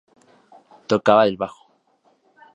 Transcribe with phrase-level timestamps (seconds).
[0.87, 1.69] Tocaba el bajo.